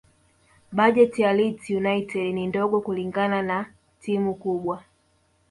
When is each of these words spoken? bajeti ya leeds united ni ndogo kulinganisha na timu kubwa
bajeti 0.77 1.19
ya 1.21 1.31
leeds 1.37 1.69
united 1.79 2.27
ni 2.33 2.47
ndogo 2.47 2.75
kulinganisha 2.81 3.41
na 3.41 3.73
timu 4.01 4.35
kubwa 4.35 4.83